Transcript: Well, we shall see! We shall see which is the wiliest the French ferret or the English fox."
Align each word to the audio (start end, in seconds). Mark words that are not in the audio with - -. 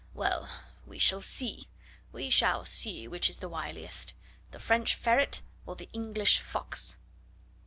Well, 0.15 0.49
we 0.87 0.97
shall 0.97 1.21
see! 1.21 1.67
We 2.11 2.31
shall 2.31 2.65
see 2.65 3.07
which 3.07 3.29
is 3.29 3.37
the 3.37 3.47
wiliest 3.47 4.13
the 4.49 4.57
French 4.59 4.95
ferret 4.95 5.43
or 5.67 5.75
the 5.75 5.89
English 5.93 6.39
fox." 6.39 6.97